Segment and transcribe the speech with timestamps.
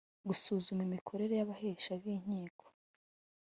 [0.27, 2.65] Gusuzuma imikorere y abahesha b inkiko